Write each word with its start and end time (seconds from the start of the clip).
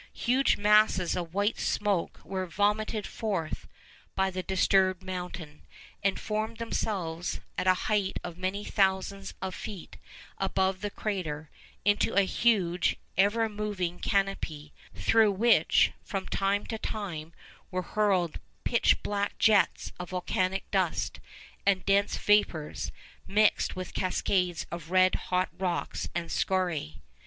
Huge 0.13 0.57
masses 0.57 1.15
of 1.15 1.31
white 1.31 1.59
smoke 1.59 2.21
were 2.25 2.47
vomited 2.47 3.05
forth 3.05 3.67
by 4.15 4.31
the 4.31 4.41
disturbed 4.41 5.03
mountain, 5.03 5.61
and 6.03 6.19
formed 6.19 6.57
themselves, 6.57 7.39
at 7.55 7.67
a 7.67 7.75
height 7.85 8.17
of 8.23 8.35
many 8.35 8.65
thousands 8.65 9.35
of 9.43 9.53
feet 9.53 9.97
above 10.39 10.81
the 10.81 10.89
crater, 10.89 11.51
into 11.85 12.15
a 12.15 12.23
huge, 12.23 12.95
ever 13.15 13.47
moving 13.47 13.99
canopy, 13.99 14.73
through 14.95 15.33
which, 15.33 15.91
from 16.03 16.25
time 16.27 16.65
to 16.65 16.79
time, 16.79 17.31
were 17.69 17.83
hurled 17.83 18.39
pitch 18.63 19.03
black 19.03 19.37
jets 19.37 19.91
of 19.99 20.09
volcanic 20.09 20.63
dust, 20.71 21.19
and 21.63 21.85
dense 21.85 22.17
vapours, 22.17 22.91
mixed 23.27 23.75
with 23.75 23.93
cascades 23.93 24.65
of 24.71 24.89
red 24.89 25.13
hot 25.29 25.49
rocks 25.59 26.09
and 26.15 26.29
scoriæ. 26.31 26.95